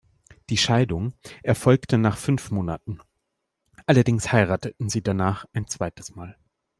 Die 0.49 0.57
Scheidung 0.57 1.13
erfolgte 1.43 1.99
nach 1.99 2.17
fünf 2.17 2.49
Monaten; 2.49 3.01
allerdings 3.85 4.31
heirateten 4.31 4.89
sie 4.89 5.03
danach 5.03 5.45
ein 5.53 5.67
zweites 5.67 6.15
Mal. 6.15 6.39